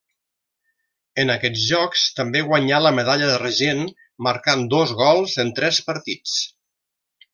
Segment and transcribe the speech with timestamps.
[1.23, 3.83] En aquests jocs també guanyà la medalla d'argent,
[4.29, 6.39] marcant dos gols en tres partits.